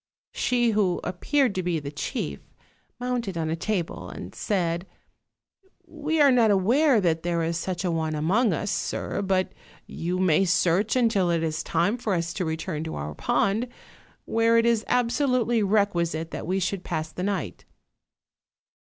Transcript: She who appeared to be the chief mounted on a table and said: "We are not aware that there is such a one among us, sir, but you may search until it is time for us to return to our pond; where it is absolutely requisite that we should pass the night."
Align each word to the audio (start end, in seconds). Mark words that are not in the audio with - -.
She 0.33 0.71
who 0.71 0.99
appeared 1.03 1.53
to 1.53 1.61
be 1.61 1.77
the 1.79 1.91
chief 1.91 2.39
mounted 2.99 3.37
on 3.37 3.51
a 3.51 3.55
table 3.55 4.09
and 4.09 4.33
said: 4.33 4.87
"We 5.85 6.19
are 6.19 6.31
not 6.31 6.49
aware 6.49 6.99
that 6.99 7.21
there 7.21 7.43
is 7.43 7.55
such 7.55 7.85
a 7.85 7.91
one 7.91 8.15
among 8.15 8.51
us, 8.51 8.71
sir, 8.71 9.21
but 9.21 9.51
you 9.85 10.17
may 10.17 10.43
search 10.43 10.95
until 10.95 11.29
it 11.29 11.43
is 11.43 11.61
time 11.61 11.99
for 11.99 12.15
us 12.15 12.33
to 12.33 12.45
return 12.45 12.83
to 12.85 12.95
our 12.95 13.13
pond; 13.13 13.67
where 14.25 14.57
it 14.57 14.65
is 14.65 14.83
absolutely 14.87 15.61
requisite 15.61 16.31
that 16.31 16.47
we 16.47 16.59
should 16.59 16.83
pass 16.83 17.11
the 17.11 17.21
night." 17.21 17.65